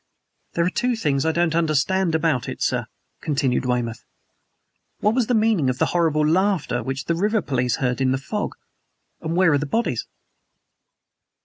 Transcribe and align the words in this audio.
"There 0.53 0.65
are 0.65 0.69
two 0.71 0.95
things 0.95 1.27
I 1.27 1.31
don't 1.31 1.53
understand 1.53 2.15
about 2.15 2.49
it, 2.49 2.59
sir," 2.63 2.87
continued 3.21 3.67
Weymouth. 3.67 4.03
"What 4.99 5.13
was 5.13 5.27
the 5.27 5.35
meaning 5.35 5.69
of 5.69 5.77
the 5.77 5.85
horrible 5.93 6.25
laughter 6.27 6.81
which 6.81 7.05
the 7.05 7.13
river 7.13 7.39
police 7.39 7.75
heard 7.75 8.01
in 8.01 8.11
the 8.11 8.17
fog? 8.17 8.53
And 9.21 9.35
where 9.35 9.53
are 9.53 9.59
the 9.59 9.67
bodies?" 9.67 10.07